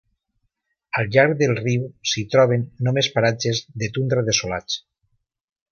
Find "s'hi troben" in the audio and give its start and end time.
2.13-2.65